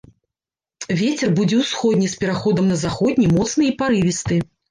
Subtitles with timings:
[1.01, 4.43] Вецер будзе ўсходні з пераходам на заходні, моцны і парывісты.